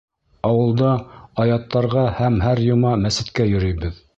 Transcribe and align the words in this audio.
Ауылда 0.51 0.93
аяттарға 1.43 2.07
һәм 2.23 2.41
һәр 2.47 2.65
йома 2.67 2.99
мәсеткә 3.07 3.51
йөрөйбөҙ. 3.53 4.05